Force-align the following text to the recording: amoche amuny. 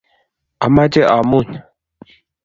amoche 0.65 1.01
amuny. 1.17 1.49